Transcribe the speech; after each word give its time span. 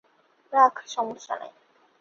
রাখ, 0.53 0.73
সমস্যা 0.87 1.33
নেই। 1.35 1.53